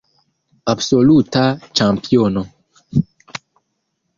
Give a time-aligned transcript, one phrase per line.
[0.73, 1.43] Absoluta
[1.81, 2.45] ĉampiono.